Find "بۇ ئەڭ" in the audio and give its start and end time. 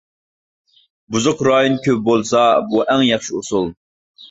2.73-3.07